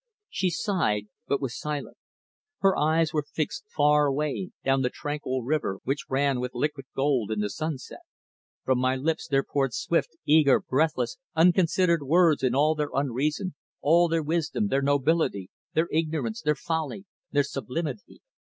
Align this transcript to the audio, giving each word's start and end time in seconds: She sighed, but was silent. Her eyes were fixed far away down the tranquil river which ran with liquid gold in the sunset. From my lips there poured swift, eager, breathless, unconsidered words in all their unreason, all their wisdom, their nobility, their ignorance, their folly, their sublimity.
She 0.31 0.49
sighed, 0.49 1.09
but 1.27 1.39
was 1.39 1.55
silent. 1.55 1.95
Her 2.61 2.75
eyes 2.75 3.13
were 3.13 3.21
fixed 3.21 3.65
far 3.69 4.07
away 4.07 4.49
down 4.65 4.81
the 4.81 4.89
tranquil 4.89 5.43
river 5.43 5.77
which 5.83 6.09
ran 6.09 6.39
with 6.39 6.55
liquid 6.55 6.87
gold 6.95 7.29
in 7.29 7.39
the 7.39 7.51
sunset. 7.51 7.99
From 8.65 8.79
my 8.79 8.95
lips 8.95 9.27
there 9.27 9.43
poured 9.43 9.75
swift, 9.75 10.17
eager, 10.25 10.59
breathless, 10.59 11.17
unconsidered 11.35 12.01
words 12.01 12.41
in 12.41 12.55
all 12.55 12.73
their 12.73 12.89
unreason, 12.91 13.53
all 13.79 14.07
their 14.07 14.23
wisdom, 14.23 14.69
their 14.69 14.81
nobility, 14.81 15.51
their 15.75 15.87
ignorance, 15.91 16.41
their 16.41 16.55
folly, 16.55 17.05
their 17.29 17.43
sublimity. 17.43 18.21